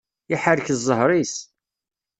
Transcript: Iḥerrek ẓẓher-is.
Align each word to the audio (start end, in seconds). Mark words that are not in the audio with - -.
Iḥerrek 0.33 0.67
ẓẓher-is. 0.79 1.35